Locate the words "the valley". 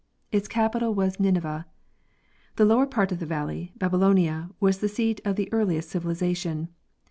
3.19-3.71